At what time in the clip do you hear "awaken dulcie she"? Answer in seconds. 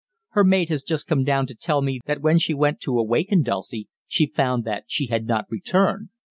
2.97-4.25